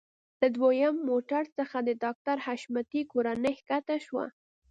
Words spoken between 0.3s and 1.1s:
له دويم